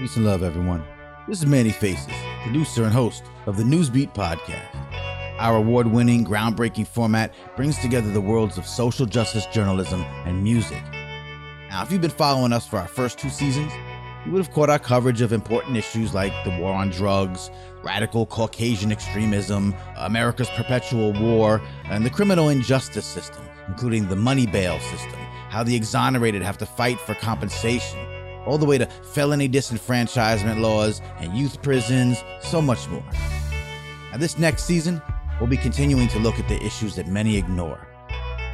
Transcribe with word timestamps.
Peace 0.00 0.16
and 0.16 0.24
love, 0.24 0.42
everyone. 0.42 0.82
This 1.28 1.40
is 1.40 1.46
Manny 1.46 1.72
Faces, 1.72 2.14
producer 2.42 2.84
and 2.84 2.92
host 2.94 3.22
of 3.44 3.58
the 3.58 3.62
Newsbeat 3.62 4.14
podcast. 4.14 4.74
Our 5.38 5.56
award 5.56 5.88
winning, 5.88 6.24
groundbreaking 6.24 6.86
format 6.86 7.34
brings 7.54 7.76
together 7.80 8.10
the 8.10 8.18
worlds 8.18 8.56
of 8.56 8.64
social 8.64 9.04
justice 9.04 9.44
journalism 9.44 10.00
and 10.24 10.42
music. 10.42 10.82
Now, 11.68 11.82
if 11.82 11.92
you've 11.92 12.00
been 12.00 12.10
following 12.10 12.54
us 12.54 12.66
for 12.66 12.78
our 12.78 12.88
first 12.88 13.18
two 13.18 13.28
seasons, 13.28 13.70
you 14.24 14.32
would 14.32 14.42
have 14.42 14.54
caught 14.54 14.70
our 14.70 14.78
coverage 14.78 15.20
of 15.20 15.34
important 15.34 15.76
issues 15.76 16.14
like 16.14 16.32
the 16.44 16.58
war 16.58 16.72
on 16.72 16.88
drugs, 16.88 17.50
radical 17.82 18.24
Caucasian 18.24 18.90
extremism, 18.90 19.74
America's 19.98 20.48
perpetual 20.56 21.12
war, 21.12 21.60
and 21.84 22.06
the 22.06 22.10
criminal 22.10 22.48
injustice 22.48 23.04
system, 23.04 23.44
including 23.68 24.08
the 24.08 24.16
money 24.16 24.46
bail 24.46 24.80
system, 24.80 25.20
how 25.50 25.62
the 25.62 25.76
exonerated 25.76 26.40
have 26.40 26.56
to 26.56 26.64
fight 26.64 26.98
for 26.98 27.14
compensation, 27.16 27.98
all 28.46 28.58
the 28.58 28.66
way 28.66 28.78
to 28.78 28.86
felony 28.86 29.48
disenfranchisement 29.48 30.60
laws 30.60 31.00
and 31.18 31.36
youth 31.36 31.62
prisons, 31.62 32.22
so 32.42 32.60
much 32.60 32.88
more. 32.88 33.04
Now, 34.10 34.18
this 34.18 34.38
next 34.38 34.64
season, 34.64 35.00
we'll 35.38 35.48
be 35.48 35.56
continuing 35.56 36.08
to 36.08 36.18
look 36.18 36.38
at 36.38 36.48
the 36.48 36.62
issues 36.64 36.96
that 36.96 37.06
many 37.06 37.36
ignore. 37.36 37.86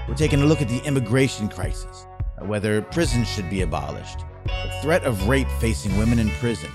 We're 0.08 0.14
taking 0.14 0.42
a 0.42 0.46
look 0.46 0.62
at 0.62 0.68
the 0.68 0.84
immigration 0.84 1.48
crisis, 1.48 2.06
whether 2.40 2.82
prisons 2.82 3.28
should 3.28 3.50
be 3.50 3.62
abolished, 3.62 4.20
the 4.44 4.78
threat 4.82 5.04
of 5.04 5.28
rape 5.28 5.48
facing 5.60 5.96
women 5.98 6.18
in 6.18 6.30
prison, 6.32 6.70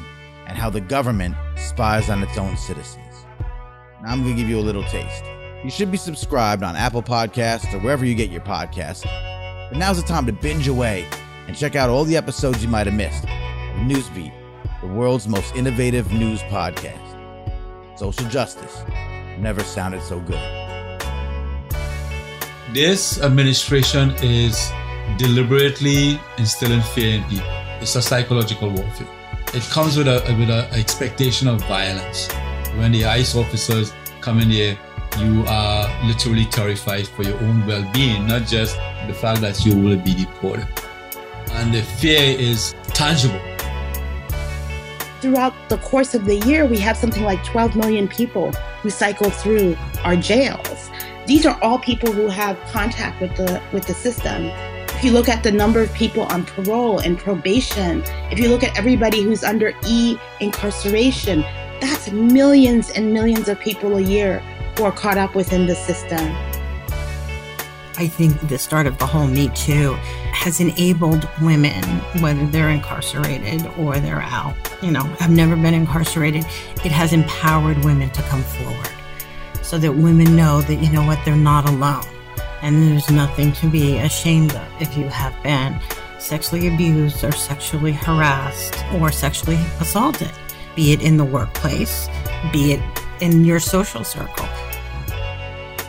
and 0.48 0.58
how 0.58 0.70
the 0.70 0.82
government 0.82 1.36
spies 1.56 2.10
on 2.10 2.24
its 2.24 2.38
own 2.38 2.58
citizens. 2.58 3.26
Now, 4.02 4.12
I'm 4.12 4.24
going 4.24 4.36
to 4.36 4.42
give 4.42 4.50
you 4.50 4.60
a 4.60 4.62
little 4.62 4.84
taste. 4.84 5.24
You 5.64 5.70
should 5.70 5.92
be 5.92 5.98
subscribed 5.98 6.64
on 6.64 6.76
Apple 6.76 7.04
Podcasts 7.04 7.72
or 7.74 7.80
wherever 7.80 8.04
you 8.04 8.16
get 8.16 8.32
your 8.32 8.42
podcasts. 8.42 9.04
But 9.70 9.78
now's 9.78 10.02
the 10.02 10.08
time 10.08 10.26
to 10.26 10.34
binge 10.34 10.68
away 10.68 11.08
and 11.48 11.56
check 11.56 11.76
out 11.76 11.90
all 11.90 12.04
the 12.04 12.18
episodes 12.18 12.62
you 12.64 12.70
might 12.70 12.88
have 12.88 12.96
missed 12.96 13.26
Newsbeat, 13.76 14.34
the 14.82 14.88
world's 14.88 15.28
most 15.28 15.56
innovative 15.56 16.12
news 16.12 16.42
podcast. 16.44 17.00
Social 17.98 18.28
justice 18.30 18.84
never 19.40 19.64
sounded 19.64 20.02
so 20.02 20.20
good. 20.20 20.40
This 22.74 23.22
administration 23.22 24.12
is 24.22 24.72
deliberately 25.18 26.20
instilling 26.38 26.82
fear 26.82 27.16
in 27.16 27.24
people. 27.26 27.46
It's 27.82 27.96
a 27.96 28.02
psychological 28.02 28.70
warfare. 28.70 29.08
It 29.54 29.64
comes 29.64 29.98
with 29.98 30.08
a 30.08 30.24
with 30.40 30.50
an 30.50 30.74
expectation 30.74 31.48
of 31.48 31.60
violence. 31.62 32.32
When 32.78 32.92
the 32.92 33.06
ICE 33.06 33.36
officers 33.36 33.92
come 34.22 34.40
in 34.40 34.50
here, 34.50 34.78
you 35.20 35.44
are 35.48 36.08
literally 36.08 36.46
terrified 36.46 37.08
for 37.08 37.24
your 37.24 37.38
own 37.40 37.66
well-being, 37.68 38.28
not 38.28 38.48
just 38.48 38.78
the 39.08 39.14
fact 39.14 39.42
that 39.42 39.66
you 39.66 39.78
will 39.78 39.98
be 39.98 40.14
deported. 40.14 40.68
And 41.62 41.72
the 41.72 41.84
fear 41.84 42.36
is 42.40 42.74
tangible. 42.86 43.40
Throughout 45.22 45.54
the 45.70 45.78
course 45.78 46.16
of 46.16 46.26
the 46.26 46.38
year, 46.38 46.66
we 46.66 46.80
have 46.80 46.98
something 46.98 47.22
like 47.22 47.44
12 47.44 47.76
million 47.76 48.08
people 48.08 48.52
who 48.82 48.90
cycle 48.90 49.30
through 49.30 49.78
our 50.04 50.16
jails. 50.16 50.90
These 51.28 51.46
are 51.46 51.62
all 51.62 51.78
people 51.78 52.12
who 52.12 52.30
have 52.30 52.60
contact 52.72 53.22
with 53.22 53.36
the 53.38 53.62
with 53.74 53.86
the 53.86 53.94
system. 53.94 54.46
If 54.96 55.04
you 55.04 55.12
look 55.12 55.30
at 55.30 55.44
the 55.44 55.52
number 55.52 55.82
of 55.82 55.94
people 55.94 56.24
on 56.24 56.46
parole 56.46 56.98
and 56.98 57.16
probation, 57.20 58.02
if 58.32 58.40
you 58.40 58.50
look 58.50 58.64
at 58.64 58.76
everybody 58.76 59.22
who's 59.22 59.44
under 59.44 59.72
e 59.86 60.18
incarceration, 60.40 61.42
that's 61.80 62.12
millions 62.12 62.90
and 62.90 63.14
millions 63.14 63.48
of 63.48 63.60
people 63.60 63.98
a 63.98 64.02
year 64.02 64.40
who 64.76 64.86
are 64.86 64.92
caught 64.92 65.20
up 65.20 65.36
within 65.36 65.68
the 65.68 65.76
system. 65.76 66.51
I 67.98 68.08
think 68.08 68.40
the 68.48 68.58
start 68.58 68.88
of 68.88 68.98
the 68.98 69.06
whole 69.06 69.28
Me 69.28 69.50
Too 69.50 69.94
has 70.32 70.60
enabled 70.60 71.28
women, 71.42 71.84
whether 72.22 72.46
they're 72.48 72.70
incarcerated 72.70 73.68
or 73.78 74.00
they're 74.00 74.22
out, 74.22 74.56
you 74.82 74.92
know, 74.92 75.04
I've 75.20 75.30
never 75.30 75.56
been 75.56 75.74
incarcerated, 75.74 76.46
it 76.86 76.92
has 76.92 77.14
empowered 77.14 77.84
women 77.84 78.10
to 78.12 78.22
come 78.24 78.42
forward 78.44 78.90
so 79.62 79.78
that 79.78 79.94
women 79.94 80.36
know 80.36 80.62
that, 80.62 80.76
you 80.76 80.92
know 80.92 81.06
what, 81.06 81.20
they're 81.26 81.36
not 81.36 81.68
alone. 81.70 82.04
And 82.62 82.92
there's 82.92 83.10
nothing 83.10 83.52
to 83.54 83.68
be 83.68 83.98
ashamed 83.98 84.56
of 84.56 84.68
if 84.82 84.98
you 84.98 85.08
have 85.08 85.36
been 85.44 85.80
sexually 86.20 86.68
abused 86.68 87.24
or 87.24 87.32
sexually 87.32 87.92
harassed 87.92 88.84
or 88.94 89.12
sexually 89.12 89.60
assaulted, 89.80 90.32
be 90.76 90.92
it 90.92 91.02
in 91.02 91.18
the 91.18 91.26
workplace, 91.26 92.08
be 92.52 92.74
it 92.74 92.82
in 93.20 93.44
your 93.46 93.60
social 93.60 94.04
circle. 94.04 94.48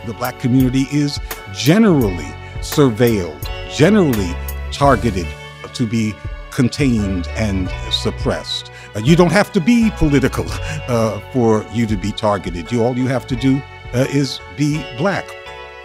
The 0.07 0.15
black 0.15 0.39
community 0.41 0.87
is 0.91 1.21
generally 1.53 2.31
surveilled, 2.61 3.43
generally 3.71 4.35
targeted 4.71 5.27
to 5.75 5.87
be 5.87 6.15
contained 6.51 7.27
and 7.29 7.71
suppressed. 7.91 8.71
Uh, 8.95 9.01
you 9.01 9.17
don't 9.17 9.33
have 9.33 9.53
to 9.53 9.61
be 9.61 9.91
political 9.97 10.45
uh, 10.49 11.21
for 11.33 11.65
you 11.73 11.87
to 11.87 11.97
be 11.97 12.13
targeted. 12.13 12.71
You, 12.71 12.85
all 12.85 12.97
you 12.97 13.07
have 13.07 13.27
to 13.29 13.37
do 13.37 13.63
uh, 13.95 14.07
is 14.11 14.41
be 14.57 14.85
black. 14.97 15.27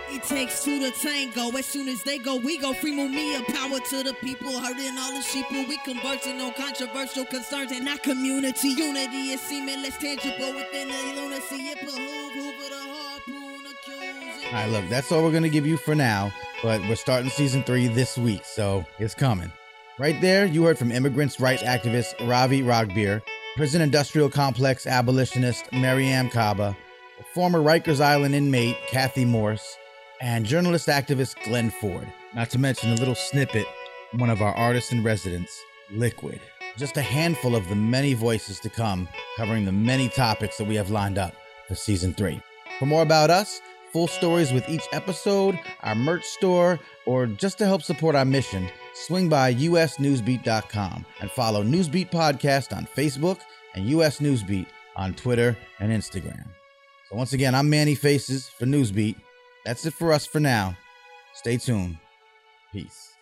It 0.09 0.23
takes 0.23 0.63
two 0.63 0.79
to 0.79 0.91
tango. 0.91 1.55
As 1.57 1.65
soon 1.65 1.87
as 1.87 2.03
they 2.03 2.17
go, 2.17 2.35
we 2.35 2.57
go 2.57 2.73
free 2.73 2.91
Mumia. 2.91 3.45
Power 3.53 3.79
to 3.79 4.03
the 4.03 4.13
people, 4.15 4.59
hurting 4.59 4.97
all 4.97 5.13
the 5.13 5.19
sheeple. 5.19 5.67
We 5.67 5.77
conversing 5.85 6.41
on 6.41 6.53
controversial 6.53 7.25
concerns 7.25 7.71
and 7.71 7.85
not 7.85 8.03
community. 8.03 8.69
Unity 8.69 9.31
is 9.31 9.41
seeming 9.41 9.81
less 9.83 9.97
tangible 9.97 10.53
within 10.53 10.89
the 10.89 11.21
lunacy. 11.21 11.69
It 11.69 11.85
Look, 14.65 14.89
that's 14.89 15.11
all 15.11 15.23
we're 15.23 15.31
going 15.31 15.43
to 15.43 15.49
give 15.49 15.65
you 15.65 15.77
for 15.77 15.95
now, 15.95 16.31
but 16.61 16.81
we're 16.81 16.95
starting 16.95 17.29
season 17.29 17.63
three 17.63 17.87
this 17.87 18.17
week, 18.17 18.43
so 18.45 18.85
it's 18.99 19.13
coming. 19.13 19.51
Right 19.99 20.19
there, 20.21 20.45
you 20.45 20.63
heard 20.63 20.77
from 20.77 20.91
immigrants' 20.91 21.39
rights 21.39 21.63
activist 21.63 22.13
Ravi 22.27 22.61
Ragbir, 22.61 23.21
prison 23.55 23.81
industrial 23.81 24.29
complex 24.29 24.85
abolitionist 24.85 25.65
Mariame 25.71 26.31
Kaba, 26.31 26.77
former 27.33 27.59
Rikers 27.59 27.99
Island 27.99 28.35
inmate 28.35 28.77
Kathy 28.87 29.25
Morse, 29.25 29.77
and 30.21 30.45
journalist 30.45 30.87
activist 30.87 31.43
Glen 31.45 31.71
Ford, 31.71 32.07
not 32.35 32.49
to 32.51 32.59
mention 32.59 32.91
a 32.91 32.95
little 32.95 33.15
snippet 33.15 33.65
one 34.13 34.29
of 34.29 34.41
our 34.41 34.53
artists 34.53 34.91
in 34.91 35.03
residence, 35.03 35.49
Liquid. 35.91 36.39
Just 36.77 36.97
a 36.97 37.01
handful 37.01 37.55
of 37.55 37.67
the 37.69 37.75
many 37.75 38.13
voices 38.13 38.59
to 38.59 38.69
come 38.69 39.07
covering 39.35 39.65
the 39.65 39.71
many 39.71 40.09
topics 40.09 40.57
that 40.57 40.67
we 40.67 40.75
have 40.75 40.91
lined 40.91 41.17
up 41.17 41.33
for 41.67 41.75
season 41.75 42.13
three. 42.13 42.39
For 42.79 42.85
more 42.85 43.01
about 43.01 43.29
us, 43.29 43.61
full 43.97 44.07
stories 44.07 44.53
with 44.53 44.69
each 44.69 44.87
episode, 44.91 45.59
our 45.81 45.95
merch 45.95 46.23
store, 46.23 46.79
or 47.07 47.25
just 47.25 47.57
to 47.57 47.65
help 47.65 47.81
support 47.81 48.13
our 48.15 48.25
mission, 48.25 48.69
swing 48.93 49.27
by 49.27 49.51
usnewsbeat.com 49.51 51.03
and 51.19 51.31
follow 51.31 51.63
Newsbeat 51.63 52.11
Podcast 52.11 52.77
on 52.77 52.85
Facebook 52.85 53.39
and 53.73 53.89
US 53.89 54.19
Newsbeat 54.19 54.67
on 54.95 55.15
Twitter 55.15 55.57
and 55.79 55.91
Instagram. 55.91 56.45
So 57.09 57.15
once 57.15 57.33
again, 57.33 57.55
I'm 57.55 57.71
Manny 57.71 57.95
Faces 57.95 58.47
for 58.47 58.67
Newsbeat. 58.67 59.15
That's 59.65 59.83
it 59.87 59.95
for 59.95 60.13
us 60.13 60.27
for 60.27 60.39
now. 60.39 60.77
Stay 61.33 61.57
tuned. 61.57 61.97
Peace. 62.71 63.16